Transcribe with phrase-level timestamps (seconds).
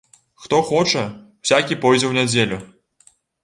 [0.45, 1.03] Хто хоча,
[1.43, 2.57] усякі пойдзе ў нядзелю.